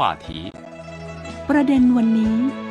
[0.00, 0.28] 话题
[1.50, 2.69] ประเด็นวันนี้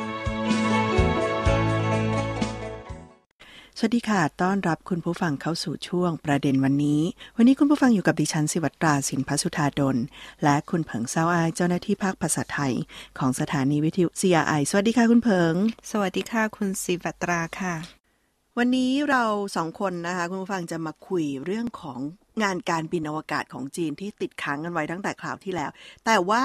[3.82, 7.02] สวัสดีค่ะ ต้อนรับคุณผู้ฟังเข้าสู่ช่วงประเด็นวันนี้
[7.38, 9.98] วันนี้คุณผู้ฟังอยู่กับดิฉันสิวัตราสินพัสุธาดล
[10.44, 12.74] และคุณเผิงเซาอายเจ้าหน้าที่ภาคภาษาไทย
[13.20, 15.54] ของสถานีวิทยุ CRI สวัสดีค่ะคุณเผิง
[15.92, 17.76] สวัสดีค่ะคุณสิวัตราค่ะ
[18.58, 19.24] วันนี้เรา
[19.56, 22.00] สองคนนะคะ คุณผู้ฟังจะมาคุยเรื่องของ
[22.44, 25.72] งานการบินอวกาศของจีนที่ติดค้างกันไว้ตั้งแต่คราวที่แล้ว
[26.06, 26.44] แต่ว่า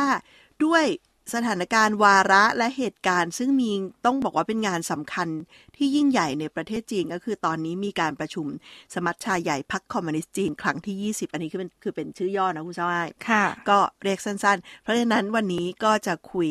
[0.64, 0.84] ด้วย
[1.32, 3.70] สถานการณ์วาระและเหตุการณ์ ซึ่งมี
[4.06, 5.28] ต้องบอกว่าเป็นงานสำคัญ
[5.76, 8.46] ที่ยิ่งใหญ่ในประเทศจีนก็คือตอนนี้มีการประชุม
[8.94, 16.48] สมัชชาใหญ่พรรคคอมมิวนิสต์จีน ครั้งที่ 20 อันนี้คือเป็นคือเป็นชื่อย่อนะคุณช้ายค่ะ ก็เรียกสั้นๆ เพราะฉะนั้นวันนี้ก็จะคุย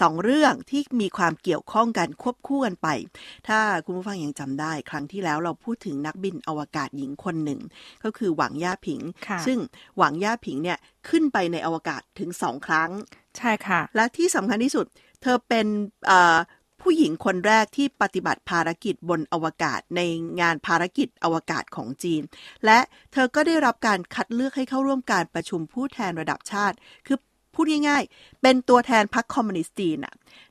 [0.00, 2.88] สองเรื่องที่มีความเกี่ยวข้องกันควบคู่กันไป
[3.48, 7.60] ถ้าคุณผู้ฟังยังจำได้ ครั้งที่แล้วเราพูดถึงนักบินอวกาศหญิงคนหนึ่ง
[8.04, 9.00] ก็คือหวังย่าผิง
[9.46, 9.58] ซึ่ง
[9.98, 12.90] หวังย่าผิงเนี่ยขึ้นไปในอวกาศถึงสองครั้ง
[13.38, 14.86] ใช่ค่ะ และที่สำคัญที่สุด
[15.22, 15.66] เธอเป็น
[16.80, 20.00] ผู้หญิงคนแรกที่ปฏิบัติภารกิจบนอวกาศใน
[20.40, 22.22] งานภารกิจอวกาศของจีน
[22.64, 22.78] และ
[23.12, 27.18] เธอก็ได้รับการคัดเลือกให้เข้าร่วมการประชุมผู้แทนระดับชาติ คือ
[27.54, 29.98] พูดง่ายๆ เป็นตัวแทนพรรคคอมมิวนิสต์จีน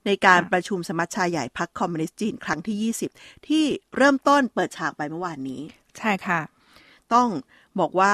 [0.05, 3.63] ในการประชุมสมัชชาใหญ่พรรคคอมมิวนิสต์จีนครั้งที่ 20 ที่
[3.97, 5.61] เริ่มต้นเปิดฉากไปเมื่อวานนี้
[5.97, 6.39] ใช่ค่ะ
[7.13, 7.27] ต้อง
[7.79, 8.13] บอกว่า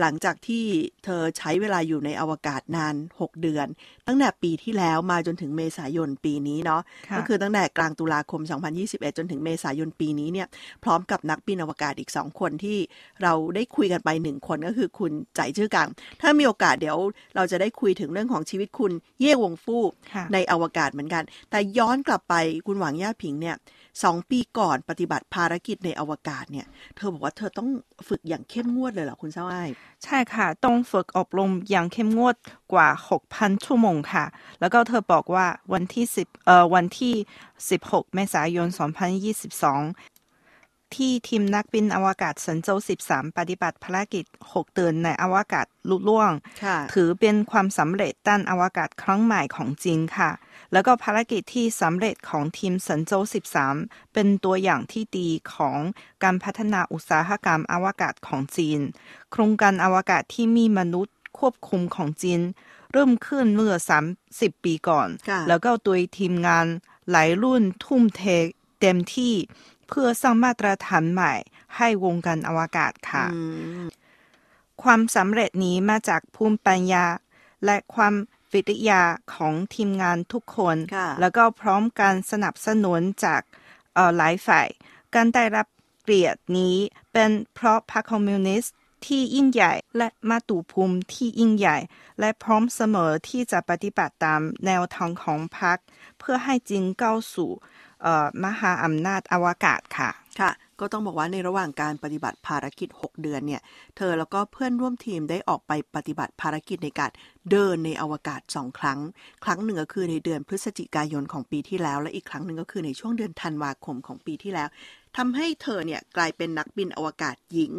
[0.00, 0.64] หลังจากที่
[1.04, 3.66] เธอใช้เวลาอยู่ในอวกาศนาน 6 เดือน
[4.06, 6.82] ตั้งแต่ปีที่แล้วมาจนถึงเมษายนปีนี้เนาะ
[7.16, 8.40] ก็คือตั้งแต่กลางตุลาคม
[8.78, 10.48] 2021 จนถึงเมษายนปีนี้เนี่ย
[10.84, 12.78] พร้อมกับนักบินอวกาศอีก 2 คนที่
[13.22, 15.88] เราได้คุยกันไปหนึ่งคนก็คือคุณใจชื่อกัง
[16.20, 16.98] ถ้ามีโอกาสเดี๋ยว
[17.36, 19.84] เราจะได้คุยถึงเรื่องของชีวิตคุณเย่วงฟู่
[20.32, 22.34] ในอวกาศเหมือนกัน แต่ย้อนกลับไป
[22.66, 23.56] คุณหวังย่าผิงเนี่ย
[24.02, 27.68] สองปีก่อนปฏิบัติภารกิจในอวกาศเนี่ย เธอบอกว่าเธอต้อง
[28.08, 29.56] ฝึกอย่างเข้มงวดเลยเหรอคุณเซ้าไอ
[30.04, 32.36] ใช่ค่ะ ต้องฝึกอบรมอย่างเข้มงวด
[32.72, 32.88] กว่า
[33.26, 34.24] 6,000 ชั่วโมงค่ะ
[34.60, 37.14] แล้วก็เธอบอกว่าวันที่10เอ่อวันที่
[37.64, 38.76] 16 เมษายน 2022
[40.96, 42.68] ที่ทีมนักบินอวกาศสันโจ
[43.06, 46.30] 13 ปฏิบัติภารกิจ 6 เดือนในอวกาศลุล่วง
[46.94, 50.30] ถือเป็นความสำเร็จด้านอวกาศครั้งใหม่ของจีนค่ะ
[50.72, 53.12] แล้วก็ภารกิจที่สำเร็จของทีมสันโจ
[53.62, 55.78] 13 เป็นตัวอย่างที่ดีของ
[56.22, 58.80] การพัฒนาอุตสาหกรรมอวกาศของจีน
[59.32, 62.40] โครงการอวกาศที่มีมนุษย์ควบคุมของจีน
[62.92, 63.74] เริ่มขึ้นเมื่อ
[64.18, 65.08] 30 ปีก่อน
[65.48, 66.66] แล้วก็โดยทีมงาน
[67.10, 68.22] หลายรุ่นทุ่มเท
[68.80, 69.34] เต็มที่
[69.88, 71.32] เพื่อสร้างมาตรฐานใหม่
[71.76, 73.24] ให้วงการอวกาศค่ะ
[74.82, 77.06] ความสำเร็จนี้มาจากภูมิปัญญา
[77.64, 78.14] และความ
[78.56, 79.02] วิทยา
[79.34, 80.76] ของทีมงานทุกคน
[81.20, 83.42] แล้วก็พร้อมการสนับสนุนจาก
[84.16, 84.68] หลายฝ่าย
[85.14, 85.66] การได้รับ
[86.02, 86.76] เกียรตินี้
[87.12, 88.74] เป็นเพราะพรรคคอมมิวนิสต์
[89.06, 91.78] ที่ยิ่งใหญ่และมาตุภูมิที่ยิ่งใหญ่
[92.20, 95.78] และพร้อมเสมอที่จะปฏิบัติตามแนวทางของพรรค
[96.18, 97.52] เพื่อให้จีนก้าวสู่
[98.44, 100.10] มหาอำนาจอวกาศค่ะ
[100.40, 103.62] ค่ะ ก็ต้องบอกว่าในระหว่างการปฏิบัติภารกิจ 6 เดือนเนี่ย
[103.96, 107.10] เธอแล้วก็เพื่อนร่วมทีมได้ออกไปปฏิบัติภารกิจในการ
[107.50, 108.98] เดินในอวกาศสองครั้ง
[109.44, 114.68] ครั้งหนึ่งก็คือในเดือนพฤศจิกายนของปีที่แล้ว และอีกครั้งหนึ่งก็คือในช่วงเดือนธันวาคมของปีที่แล้ว
[115.16, 117.72] ทำให้เธอเนี่ยกลายเป็นนักบินอวกาศหญิง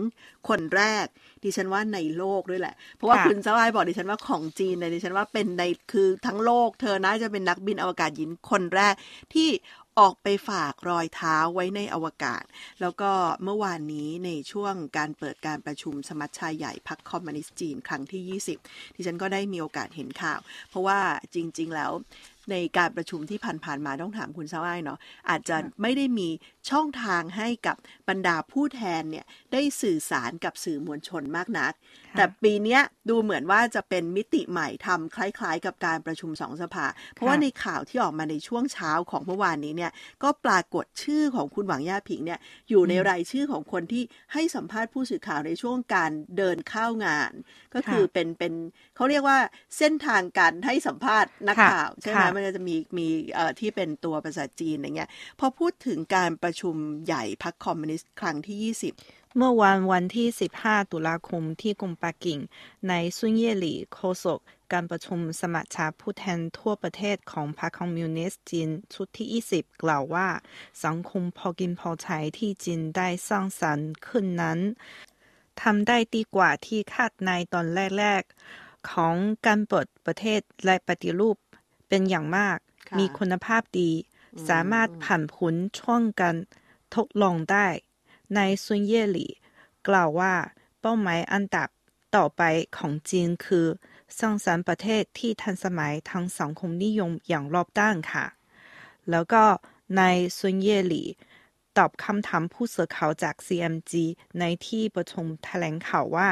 [0.47, 1.05] คนแรก
[1.43, 8.93] ดิฉันว่าในโลกด้วยแหละ เพราะว่าคุณสวายบอกดิฉันว่าของจีนเนี่ยดิฉันว่าเป็นในคือทั้งโลก เธอน่าจะเป็นนักบินอวกาศหญิงคนแรก
[9.33, 9.49] ที่
[9.99, 12.43] ออกไปฝากรอยเท้าไว้ในอวกาศ
[12.81, 13.11] แล้วก็
[13.43, 20.99] เมื่อวานนี้ในช่วงการเปิดการประชุมสมัชชาใหญ่พรรคคอมมิวนิสต์จีนครั้งที่ 20 ที่ฉันก็ได้มีโอกาสเห็นข่าว เพราะว่า
[21.35, 21.91] จริง ๆ แล้ว
[22.51, 24.99] ในการประชุมที่ผ่านๆมาต้องถามคุณเซ้ายเนาะ
[25.29, 26.29] อาจจะไม่ได้มี
[26.69, 27.77] ช่องทางให้กับ
[28.09, 31.73] บรรดาผู้แทนเนี่ยได้สื่อสารกับสื่อมวลชนมากนัก
[32.17, 32.79] แต่ปีนี้
[33.09, 39.91] ดูเหมือนว่าจะเป็นมิติใหม่ทำคล้าย ๆ กับการประชุมสองสภา เพราะว่าในข่าวที่ออกมาในช่วงเช้าของเมื่อวานนี้เนี่ย
[40.23, 44.03] ก็ปรากฏชื่อของคุณหวังย่าผิงเนี่ยอยู่ในรายชื่อของคนที่
[44.33, 47.31] ให้สัมภาษณ์ผู้สื่อข่าวในช่วงการเดินเข้างาน
[47.73, 48.53] ก็คือเป็นเป็น
[48.95, 49.37] เขาเรียกว่า
[49.77, 55.09] เส้นทางการให้สัมภาษณ์นักข่าวใช่ไหมมันจะมีมีเอ่อที่เป็นตัวภาษาจีนอย่างเงี้ย
[55.39, 56.75] พอพูดถึงการประชุม
[57.05, 60.27] ใหญ่พรรคคอมมิวนิสต์ครั้งที่ 20 เมื่อวันวันที่
[60.59, 62.39] 15 ตุลาคมที่กรุงปักกิ่ง
[62.89, 64.39] ในซุนเย่หลี่โคศก
[64.71, 70.27] การประชุมสมัชชาผู้แทนทั่วประเทศของพรรคคอมมิวนิสต์จีนชุดที่ 20 กล่าวว่า
[70.85, 74.59] สังคมพอกินพอใช้ที่จีนได้สร้างสรรค์ขึ้นนั้น
[75.61, 77.67] ทำได้ดีกว่าที่คาดในตอน
[77.99, 78.23] แรก
[78.57, 81.37] ๆ ของการเปิดประเทศและปฏิรูป
[81.89, 82.57] เป็นอย่างมาก
[82.97, 83.91] มีคุณภาพดี
[84.49, 86.35] สามารถผ่านผลช่วงกัน
[86.95, 87.67] ทดลองได้
[88.35, 89.31] ในซุนเย่หลี่
[89.87, 90.33] กล่าวว่า
[90.81, 91.69] เป้าหมายอันดับ
[92.15, 92.41] ต่อไป
[92.77, 93.67] ของจีนคือ
[94.19, 98.25] สร้างสรรค์ประเทศที่ทันสมัยทางสังคมนิยมอย่างรอบด้านค่ะ
[99.09, 99.43] แล้วก็
[99.97, 100.01] ใน
[100.37, 101.07] ซุนเย่หลี่
[101.77, 103.93] ตอบคำถามผู้สื่อข่าวจาก CMG
[104.39, 106.29] ในที่ประชุมแถลงข่าวว่า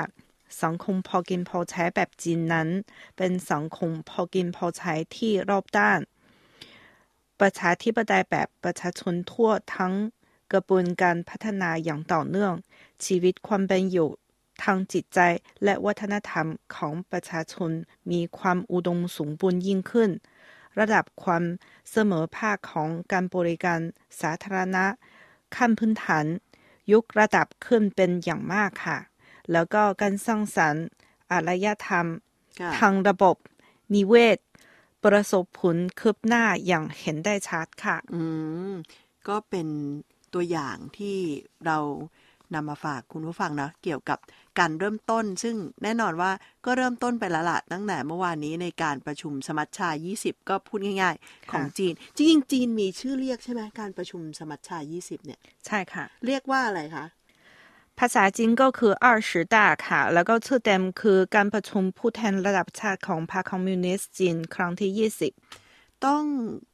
[0.63, 2.69] สังคมพอกินพอใช้แบบจีนนั้น
[3.17, 5.99] เป็นสังคมพอกินพอใช้ที่รอบด้าน
[7.39, 9.93] ประชาธิปไตยแบบประชาชนทั่วทั้ง
[10.53, 12.53] กระบวนการพัฒนาอย่างต่อเนื่อง
[13.05, 14.09] ชีวิตความเป็นอยู่
[14.63, 15.19] ทางจิตใจ
[15.63, 17.71] และวัฒนธรรมของประชาชน
[18.11, 20.09] มีความอุดมสมบูรณ์ยิ่งขึ้น
[20.79, 21.43] ระดับความ
[21.91, 23.79] เสมอภาคของการบริการ
[24.21, 24.85] สาธารณะ
[25.55, 26.25] ขั้นพื้นฐาน
[26.93, 28.97] ยกระดับขึ้นเป็นอย่างมากค่ะ
[29.51, 30.85] แล้วก็การสร้างสรรค์
[31.31, 32.07] อารยธรรม
[32.77, 33.35] ทางระบบ
[33.95, 34.37] นิเวศ
[35.03, 38.21] ประสบผลคืบหน้าอย่างเห็นได้ชัดค่ะ อื
[38.69, 38.73] ม
[39.27, 39.67] ก็เป็น
[40.34, 41.16] ตัวอย่างที่
[41.66, 41.78] เรา
[42.54, 44.18] นำมาฝากคุณผู้ฟังนะเกี่ยวกับ
[44.58, 46.30] การเริ่มต้น ซึ่งแน่นอนว่า
[46.64, 49.88] ก็เริ่มต้นไปละละตั้งแต่เมื่อวานนี้ในการประชุมสมัชชา
[50.18, 57.04] 20 ก็พูดง่าย ๆ ของจีน จริงๆจีนมีชื่อเรียกใช่ไหมการประชุมสมัชชา 20 เนี่ย ใช่ค่ะ เรียกว่าอะไรคะ
[57.98, 59.56] ภาษาจีนก็คือ二十大
[59.86, 65.63] ค่ะ แล้วก็ชื่อเต็มคือการประชุมผู้แทนระดับชาติของพรรคคอมมิวนิสต์จีนครั้งที่ 20
[66.03, 66.25] ต้อง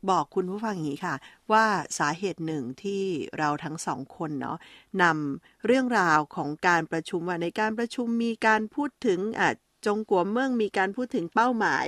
[0.09, 1.15] บอกคุณผู้ฟังอย่างนี้ค่ะ
[1.51, 1.65] ว่า
[1.99, 3.03] สาเหตุหนึ่งที่
[3.37, 4.57] เราทั้งสองคนเนาะ
[5.01, 9.51] นำเรื่องราวของการประชุมว่าในการประชุมมีการพูดถึงอะ
[9.87, 11.85] จงกัวเมืองมีการพูดถึงเป้าหมาย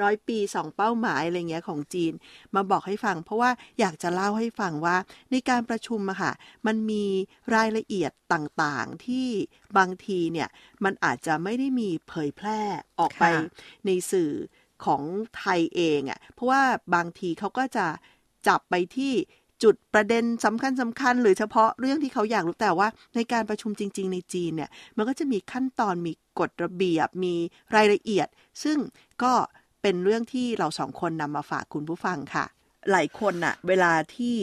[0.00, 2.12] ร้อยปีสองเป้าหมายอะไรเงี้ยของจีน
[2.54, 3.50] มาบอกให้ฟัง เพราะว่า
[3.80, 4.96] อยากจะเล่าให้ฟังว่า
[5.30, 6.32] ในการประชุมอะค่ะ
[6.66, 7.04] มันมี
[7.54, 9.28] รายละเอียดต่างๆ ที่
[9.78, 10.48] บางทีเนี่ย
[10.84, 12.60] มันอาจจะไม่ได้มีเผยแพร่
[13.00, 13.24] ออกไป
[13.86, 14.30] ในสื่อ
[14.84, 15.02] ของ
[15.38, 16.62] ไทยเองอะ่ะเพราะว่า
[16.94, 17.86] บางทีเขาก็จะ
[18.48, 19.12] จับไปที่
[19.62, 27.34] จุดประเด็นสำคัญสำคัญ หรือเฉพาะเรื่องที่เขาอยากรู้แต่ว่าในการประชุมจริง ๆ ในจีนเนี่ยมันก็จะมีขั้นตอนมีกฎระเบียบมี
[27.76, 28.28] รายละเอียด
[28.62, 28.78] ซึ่ง
[29.22, 29.32] ก็
[29.82, 32.44] เป็นเรื่องที่เราสองคนนำมาฝากคุณผู้ฟังค่ะ
[32.90, 34.36] หลายคนอะเวลาที่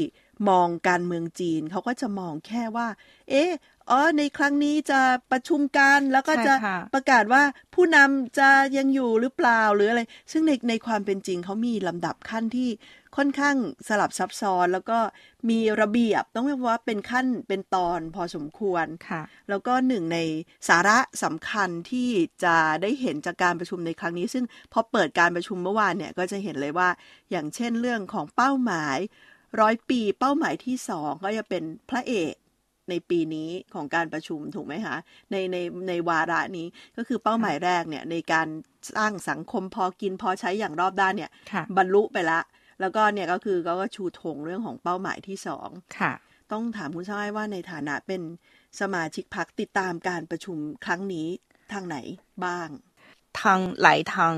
[0.50, 2.88] มองการเมืองจีนเขาก็จะมองแค่ว่า
[3.30, 3.50] เอ๊ะ
[3.90, 5.02] อ๋อในครั้งนี้จะ
[5.32, 6.54] ประชุมกันแล้วก็จะ
[6.94, 7.44] ประกาศว่า
[7.74, 10.02] ผู้นำจะยังอยู่หรือเปล่าหรืออะไร
[10.32, 12.70] ซึ่งในในความเป็นจริงเขามีลำดับขั้นที่
[13.18, 13.56] ค่อนข้าง
[13.88, 15.00] สลับซับซ้อน แล้วก็
[15.50, 20.20] มีระเบียบต้องเรียกว่าเป็นขั้นเป็นตอนพอสมควรค่ะ แล้วก็หนึ่งใน
[20.70, 22.10] สาระสำคัญที่
[22.44, 26.90] จะได้เห็นจากการประชุมในครั้งนี้ ซึ่งพอเปิดการประชุมเมื่อวานเนี่ยก็จะเห็นเลยว่า
[27.32, 28.98] อย่างเช่นเรื่องของเป้าหมาย
[29.62, 32.34] ร้อยปีเป้าหมายที่สองก็จะเป็นพระเอก
[32.90, 34.98] ในปีนี้ของการประชุมถูกไหมคะ
[35.32, 35.58] ในใน
[35.88, 38.48] ในวาระนี้ก็คือเป้าหมายแรกเนี่ยในการ
[38.96, 41.32] สร้างสังคมพอกินพอใช้อย่างรอบด้านเนี่ย
[41.78, 42.42] บรรลุไปละ
[42.82, 45.70] แล้วก็เนี่ยก็คือก็ชูธงเรื่องของเป้าหมายที่สอง
[46.52, 48.22] ต้องถามคุณช่ายว่าในฐานะเป็น
[48.80, 51.28] สมาชิกพักติดตามการประชุมครั้งนี้
[51.74, 51.98] ทางไหน
[52.46, 52.70] บ้าง
[53.42, 54.34] ทางหลายทาง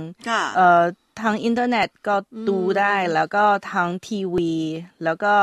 [0.56, 0.84] เอ่อ
[1.22, 2.16] ทางอินเทอร์เน็ตก็
[2.50, 4.54] ดูได้แล้วก็ทางทีวี
[5.04, 5.36] แล้วก็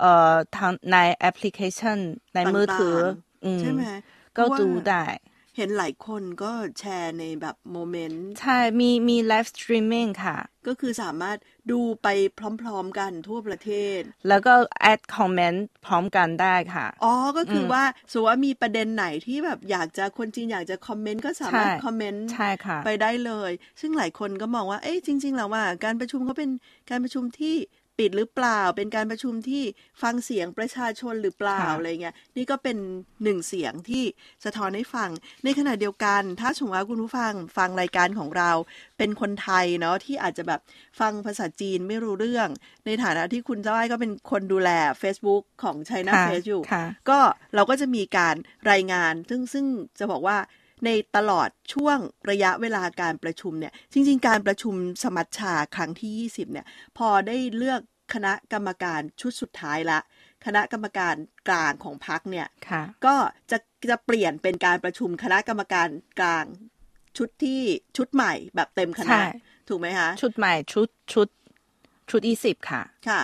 [0.00, 1.98] เอ่อทางในแอปพลิเคชัน
[2.34, 2.96] ในมือถือ
[3.60, 3.82] ใช่ไหม
[4.36, 5.04] ก็ดูได้
[5.56, 11.38] เห็นหลายคนก็แชร์ในแบบ Moments ใช่ มีมี live streaming ค่ะ ก็คือสามารถ
[11.72, 12.08] ดูไป
[12.62, 22.26] พร้อมๆกันทั่วประเทศ แล้วก็ add comเมนต์พร้อมกันได้ค่ะ อ๋อ ก็คือว่าสมมติว่ามีประเด็นไหนที่แบบอยากจะคนจีนอยากจะคอมเมนต์ก็สามารถคอมเมนต์
[22.84, 26.50] ไปได้เลย ซึ่งหลายคนก็มองว่า เอ้ยจริง ๆ แล้วว่า การประชุมเขาเป็น
[26.90, 27.54] การประชุมที่
[28.00, 29.62] ปิดหรือเปล่า เป็นการประชุมที่
[30.02, 32.76] ฟังเสียงประชาชนหรือเปล่าอะไรเงี้ยนี่ก็เป็น
[33.22, 34.04] หนึ่งเสียงที่
[34.44, 35.10] สะท้อนให้ฟัง
[35.44, 38.50] ในขณะเดียวกัน ถ้าสมมติว่าคุณผู้ฟังฟังรายการของเรา
[38.98, 40.60] เป็นคนไทยเนาะที่อาจจะแบบ
[41.00, 42.48] ฟังภาษาจีนไม่รู้เรื่อง
[42.86, 44.70] ในฐานะที่คุณเจ้าไอ้ก็เป็นคนดูแล
[45.02, 46.62] Facebook ของ China Face อยู่
[47.08, 47.18] ก็
[47.54, 48.34] เราก็จะมีการ
[48.70, 49.64] รายงาน ซึ่งซึ่ง
[49.98, 50.38] จะบอกว่า
[50.84, 51.98] ในตลอดช่วง
[52.30, 56.66] ระยะเวลาการประชุมเนี่ย จริง ๆ การประชุมสมัชชาครั้งที่ 20 เนี่ย
[56.98, 57.80] พอได้เลือก
[58.14, 59.98] คณะกรรมการชุดสุดท้ายละ
[60.46, 61.14] คณะกรรมการ
[61.48, 62.48] กลางของพรรคเนี่ย
[63.06, 63.16] ก็
[63.50, 63.58] จะ
[63.90, 65.88] จะเปลี่ยนเป็นการประชุมคณะกรรมการ
[66.20, 66.44] กลาง
[67.18, 67.60] ชุดที่
[67.96, 69.18] ชุดใหม่แบบเต็มคณะ
[69.68, 71.28] ถูกไหมคะ ชุดใหม่ชุดชุด
[72.10, 73.20] ชุดอีสิบค่ะ ค่ะ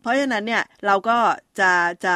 [0.00, 1.18] เพราะฉะนั้นเนี่ยเราก็
[1.60, 1.72] จะ
[2.04, 2.14] จะ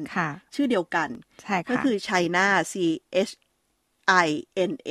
[0.54, 1.08] ชื่อเดียวกัน
[1.42, 2.74] ใช่ก็คือ China C
[3.28, 3.32] H
[4.26, 4.28] I
[4.70, 4.90] N A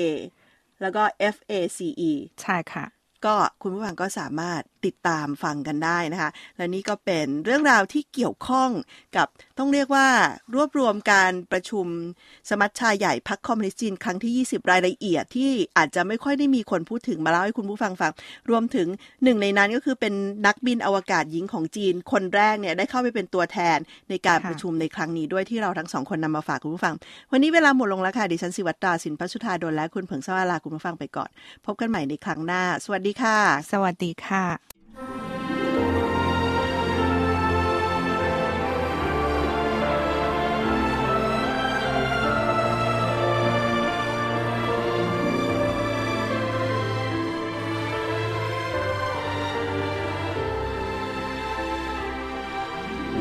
[0.81, 1.03] แล้วก็
[1.35, 1.79] F A C
[2.09, 2.11] E
[2.43, 2.85] ใช่ค่ะ
[3.25, 8.69] ก็คุณผู้ฟังก็สามารถติดตามฟังกันได้นะคะ และนี่ก็เป็นเรื่องราวที่เกี่ยวข้อง
[9.15, 10.07] กับต้องเรียกว่า
[10.55, 11.85] รวบรวมการประชุม
[12.49, 18.11] สมัชชาใหญ่พักคอมมิวนิสต์จีนครั้งที่ 20 รายละเอียดที่อาจจะไม่ค่อยได้มีคนพูดถึงมาเล่าให้คุณผู้ฟังฟัง
[18.49, 18.87] รวมถึง
[19.23, 20.13] หนึ่งในนั้นก็คือเป็น
[20.45, 23.77] นักบินอวกาศหญิงของจีน คนแรกเนี่ยได้เข้าไปเป็นตัวแทน
[24.09, 26.95] ในการประชุมในครั้งนี้ด้วยที่เราทั้งสองคนนำมาฝากคุณผู้ฟัง
[27.31, 31.29] วันนี้เวลาหมดลงแล้วค่ะดิฉันสิวัตราสินพัชุธาดลและคุณเผิงสวาลาคุณผู้ฟังไปก่อน
[31.65, 33.37] พบกันใหม่ในครั้งหน้า สวัสดีค่ะ
[33.71, 34.68] สวัสดีค่ะ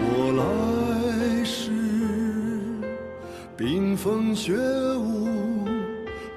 [0.01, 1.71] 我来时，
[3.57, 4.53] 冰封雪
[4.97, 5.29] 舞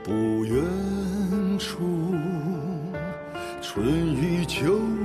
[0.04, 0.64] 不远
[1.58, 2.14] 处，
[3.62, 5.01] 春雨秋。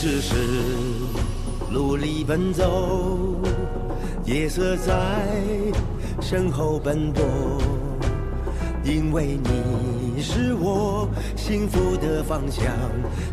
[0.00, 0.34] 只是
[1.70, 3.36] 努力奔走，
[4.24, 4.94] 夜色在
[6.22, 7.22] 身后奔波，
[8.82, 12.64] 因为你是我幸福的方向，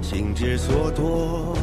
[0.01, 1.55] 心之所托，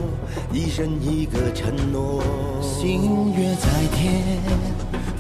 [0.51, 2.23] 一生一个承诺。
[2.63, 4.41] 星月在天，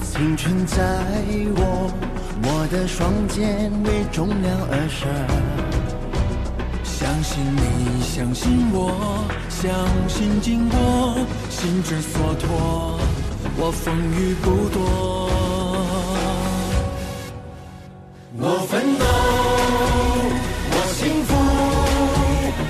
[0.01, 1.05] 青春在
[1.57, 1.93] 我，
[2.43, 5.54] 我的双肩为重量而生。
[7.25, 9.73] 相信你，相信我，相
[10.11, 10.77] 信经过，
[11.49, 13.01] 心之所托，
[13.57, 14.77] 我风雨不躲。
[18.37, 19.05] 我奋斗，
[20.71, 21.33] 我幸福，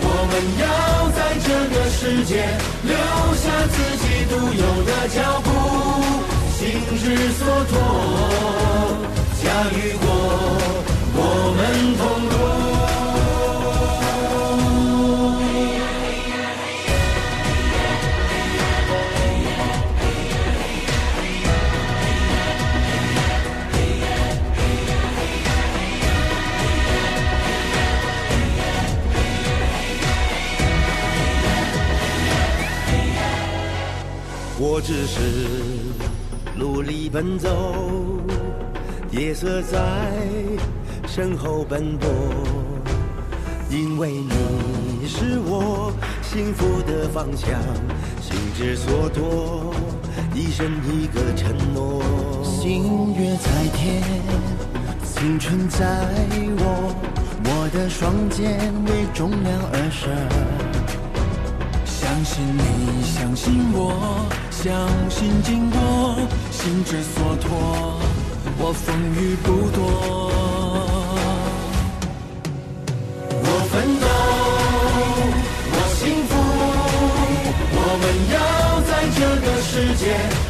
[0.07, 0.65] 我们要
[1.11, 2.47] 在这个世界
[2.85, 2.95] 留
[3.35, 5.51] 下自己独有的脚步。
[6.55, 6.63] 心
[7.03, 7.73] 之所托，
[9.43, 9.77] 驾驭
[34.87, 35.19] 只是
[36.55, 37.49] 努力奔走，
[39.13, 39.79] 夜色在
[41.09, 42.07] 身后奔波，
[43.71, 47.59] 因为你是我幸福的方向，
[48.21, 49.73] 心之所托，
[50.35, 52.03] 一生一个承诺。
[52.45, 54.03] 星月在天，
[55.03, 56.07] 青春在
[56.59, 56.95] 我，
[57.43, 60.13] 我的双肩为重量而生。
[61.87, 64.29] 相信你，相信我，
[64.65, 64.73] 相
[65.11, 65.79] 信经过，
[66.51, 68.01] 心之所托。
[68.57, 69.79] 我风雨不躲，
[73.45, 74.07] 我奋斗，
[75.69, 76.33] 我幸福，
[77.77, 78.41] 我们要
[78.89, 80.03] 在这个世界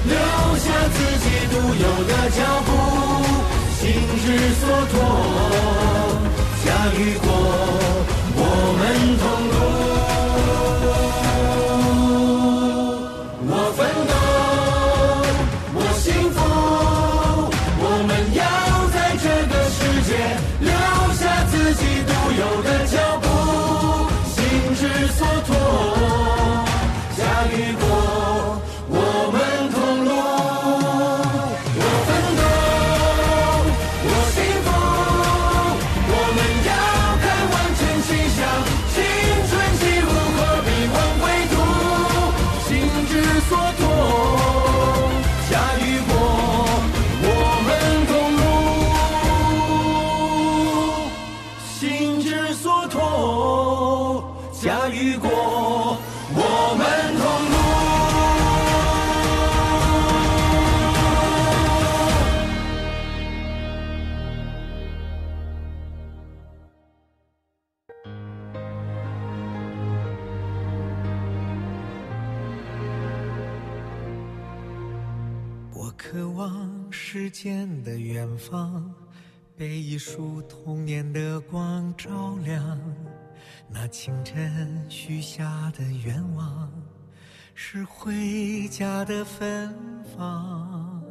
[0.07, 0.14] 留
[0.62, 2.70] 下自己独有的脚步，
[3.81, 3.83] 心
[4.22, 4.24] 之
[4.61, 4.94] 所托，
[6.64, 7.27] 驾驭过，
[54.64, 56.40] 家与国我
[56.79, 56.83] 们
[57.20, 57.55] 同路。
[75.74, 78.90] 我渴望世界的远方
[79.59, 83.13] 被一束童年的光照亮。
[83.77, 85.45] 那清晨许下
[85.77, 86.71] 的愿望
[87.55, 89.75] 是回家的芬
[90.17, 91.03] 芳。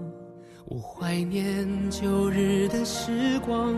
[0.66, 3.76] 我怀念旧日的时光，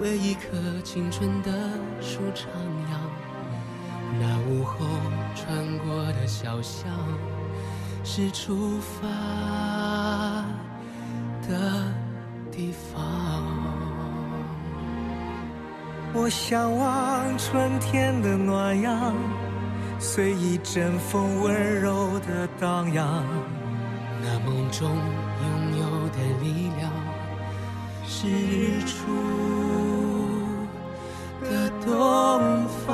[0.00, 0.50] 为一棵
[0.82, 1.52] 青春的
[2.00, 2.46] 树徜
[2.90, 2.98] 徉。
[4.18, 4.84] 那午后
[5.36, 6.90] 穿过的小巷，
[8.02, 10.44] 是出发
[11.48, 11.94] 的
[12.50, 13.89] 地方。
[16.12, 19.14] 我向往春天的暖阳，
[20.00, 23.24] 随一阵风温柔的荡漾。
[24.20, 26.90] 那梦中拥有的力量，
[28.04, 28.96] 是日出
[31.42, 31.88] 的东
[32.84, 32.88] 方。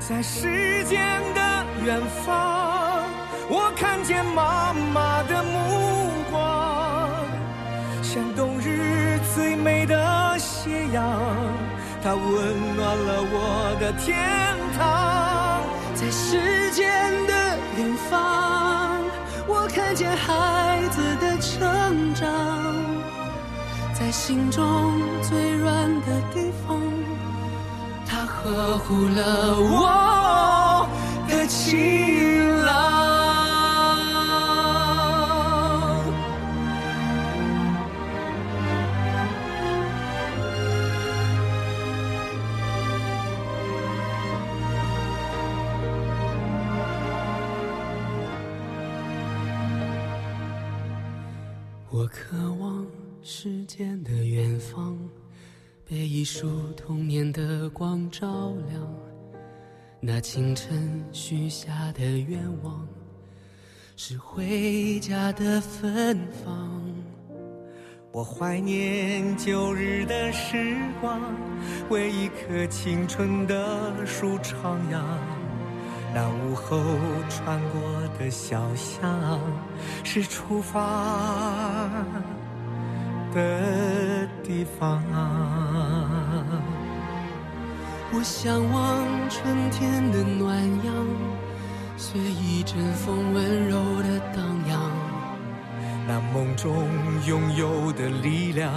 [0.00, 0.51] 在世
[12.96, 15.62] 了我的天堂。
[15.94, 17.32] 在时间的
[17.78, 18.98] 远方，
[19.46, 22.28] 我看见孩子的成长。
[23.94, 26.80] 在心中最软的地方，
[28.04, 30.88] 它呵护了我
[31.28, 32.91] 的情郎。
[52.12, 52.86] 渴望
[53.22, 54.98] 时间的远方，
[55.88, 58.94] 被一束童年的光照亮。
[59.98, 62.86] 那清晨许下的愿望，
[63.96, 66.82] 是回家的芬芳。
[68.12, 71.18] 我怀念旧日的时光，
[71.88, 75.02] 为一棵青春的树徜徉。
[76.14, 76.78] 那午后
[77.30, 77.80] 穿过
[78.18, 79.40] 的小巷，
[80.04, 81.88] 是出发
[83.34, 85.02] 的地方。
[88.14, 88.98] 我向往
[89.30, 90.94] 春天的暖阳，
[91.96, 94.90] 随一阵风温柔的荡漾。
[96.06, 96.86] 那梦中
[97.26, 98.70] 拥有的力量，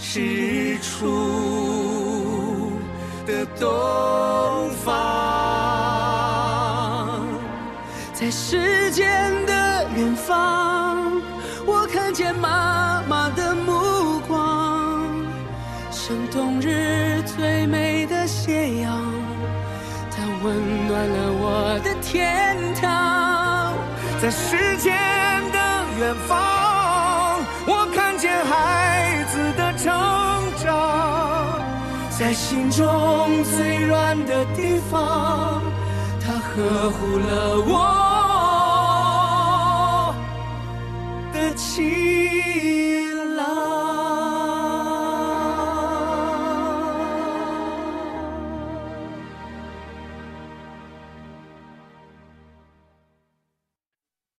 [0.00, 2.72] 是日出
[3.26, 5.23] 的东方。
[8.24, 11.20] 在时间的远方
[11.66, 15.04] 我看见妈妈的目光
[15.90, 18.98] 像冬日最美的斜阳
[20.10, 23.74] 它温暖了我的天堂。
[24.22, 24.94] 在时间
[25.52, 25.58] 的
[26.00, 29.92] 远方我看见孩子的成
[30.64, 31.60] 长
[32.08, 35.60] 在心中最软的地方
[36.24, 38.13] 它呵护了我。